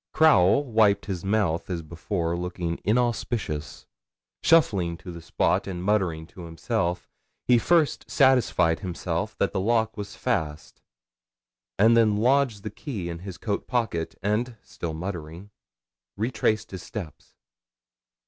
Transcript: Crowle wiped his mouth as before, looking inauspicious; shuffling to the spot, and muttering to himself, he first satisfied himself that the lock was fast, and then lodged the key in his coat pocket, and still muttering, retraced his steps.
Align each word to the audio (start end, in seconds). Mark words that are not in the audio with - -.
Crowle 0.13 0.63
wiped 0.65 1.05
his 1.05 1.23
mouth 1.23 1.69
as 1.69 1.83
before, 1.83 2.35
looking 2.35 2.79
inauspicious; 2.83 3.85
shuffling 4.41 4.97
to 4.97 5.11
the 5.11 5.21
spot, 5.21 5.67
and 5.67 5.83
muttering 5.83 6.25
to 6.25 6.45
himself, 6.45 7.07
he 7.47 7.59
first 7.59 8.09
satisfied 8.09 8.79
himself 8.79 9.37
that 9.37 9.51
the 9.53 9.59
lock 9.59 9.95
was 9.95 10.15
fast, 10.15 10.81
and 11.77 11.95
then 11.95 12.17
lodged 12.17 12.63
the 12.63 12.71
key 12.71 13.09
in 13.09 13.19
his 13.19 13.37
coat 13.37 13.67
pocket, 13.67 14.15
and 14.23 14.55
still 14.63 14.95
muttering, 14.95 15.51
retraced 16.17 16.71
his 16.71 16.81
steps. 16.81 17.35